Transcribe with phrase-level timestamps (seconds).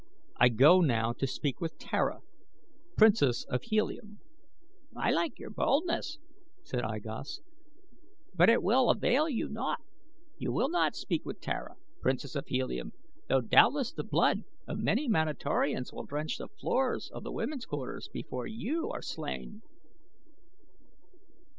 [0.37, 2.21] I go now to speak with Tara,
[2.97, 4.19] Princess of Helium."
[4.95, 6.17] "I like your boldness,"
[6.63, 7.41] said I Gos;
[8.33, 9.79] "but it will avail you naught.
[10.39, 12.93] You will not speak with Tara, Princess of Helium,
[13.29, 18.09] though doubtless the blood of many Manatorians will drench the floors of the women's quarters
[18.11, 19.61] before you are slain."